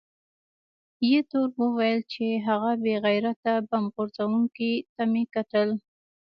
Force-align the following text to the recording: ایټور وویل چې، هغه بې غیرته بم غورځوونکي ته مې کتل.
ایټور 1.05 1.49
وویل 1.61 1.99
چې، 2.13 2.25
هغه 2.47 2.71
بې 2.83 2.95
غیرته 3.05 3.51
بم 3.67 3.83
غورځوونکي 3.93 4.71
ته 4.93 5.03
مې 5.11 5.23
کتل. 5.35 5.69